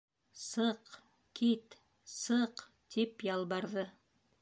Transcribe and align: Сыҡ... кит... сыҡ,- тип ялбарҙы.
Сыҡ... 0.43 0.95
кит... 1.41 1.77
сыҡ,- 2.15 2.67
тип 2.97 3.31
ялбарҙы. 3.33 3.87